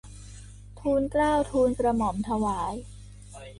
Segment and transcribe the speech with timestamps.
[0.79, 2.73] ทูลเกล้าทูลกระหม่อมถวาย